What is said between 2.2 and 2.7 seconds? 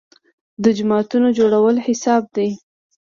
دي.